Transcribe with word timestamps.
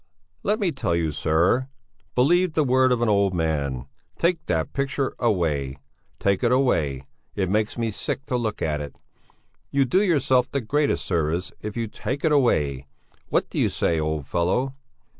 Let 0.41 0.59
me 0.59 0.71
tell 0.71 0.95
you, 0.95 1.11
sir! 1.11 1.67
Believe 2.15 2.53
the 2.53 2.63
word 2.63 2.91
of 2.91 3.03
an 3.03 3.07
old 3.07 3.35
man: 3.35 3.85
take 4.17 4.43
that 4.47 4.73
picture 4.73 5.13
away! 5.19 5.77
Take 6.17 6.43
it 6.43 6.51
away! 6.51 7.05
It 7.35 7.51
makes 7.51 7.77
me 7.77 7.91
sick 7.91 8.25
to 8.25 8.35
look 8.35 8.63
at 8.63 8.81
it. 8.81 8.95
You 9.69 9.85
do 9.85 10.01
yourself 10.01 10.49
the 10.49 10.59
greatest 10.59 11.05
service 11.05 11.51
if 11.61 11.77
you 11.77 11.85
take 11.87 12.25
it 12.25 12.31
away. 12.31 12.87
What 13.29 13.51
do 13.51 13.59
you 13.59 13.69
say, 13.69 13.99
old 13.99 14.25
fellow?" 14.25 14.73